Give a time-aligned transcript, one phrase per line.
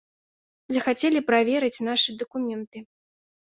[0.77, 2.83] Захацелі праверыць нашы дакументы.